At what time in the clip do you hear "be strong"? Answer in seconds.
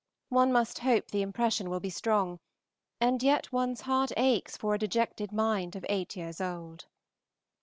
1.79-2.39